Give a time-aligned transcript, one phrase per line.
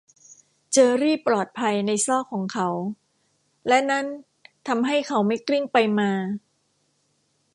[0.71, 2.67] เจอร์รี่ปลอดภัยในซอกของเขา
[3.67, 4.05] และนั้น
[4.67, 6.11] ทำให้เขาไม่กลิ้งไปมา